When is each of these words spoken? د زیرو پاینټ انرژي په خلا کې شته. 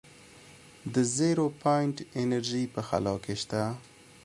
د 0.93 0.95
زیرو 1.15 1.45
پاینټ 1.61 1.95
انرژي 2.21 2.63
په 2.73 2.81
خلا 2.87 3.15
کې 3.23 3.35
شته. 3.41 3.63